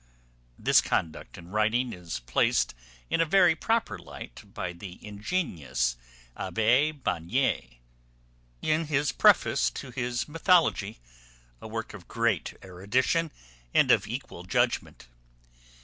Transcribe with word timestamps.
This 0.57 0.81
conduct 0.81 1.37
in 1.37 1.49
writing 1.49 1.93
is 1.93 2.21
placed 2.21 2.73
in 3.11 3.21
a 3.21 3.23
very 3.23 3.53
proper 3.53 3.99
light 3.99 4.41
by 4.51 4.73
the 4.73 4.97
ingenious 5.05 5.95
Abbé 6.35 6.91
Bannier, 7.03 7.65
in 8.63 8.85
his 8.87 9.11
preface 9.11 9.69
to 9.69 9.91
his 9.91 10.27
Mythology, 10.27 10.97
a 11.61 11.67
work 11.67 11.93
of 11.93 12.07
great 12.07 12.55
erudition 12.63 13.29
and 13.75 13.91
of 13.91 14.07
equal 14.07 14.41
judgment. 14.41 15.05